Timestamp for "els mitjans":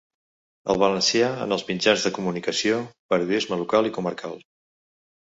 1.57-2.05